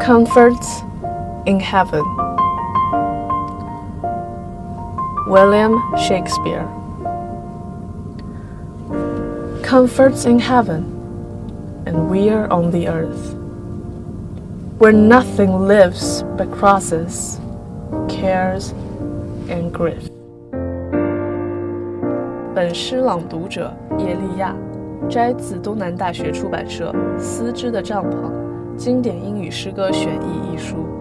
[0.00, 0.82] Comforts
[1.46, 2.02] in Heaven.
[5.28, 6.66] William Shakespeare.
[9.62, 10.84] Comforts in heaven,
[11.86, 13.34] and we are on the earth,
[14.78, 17.40] where nothing lives but crosses,
[18.08, 18.72] cares,
[19.48, 20.08] and grief.
[22.54, 24.54] 本诗朗读者叶利亚，
[25.10, 28.30] 摘自东南大学出版社《丝织的帐篷：
[28.77, 31.00] 经典英语诗歌选译》一书。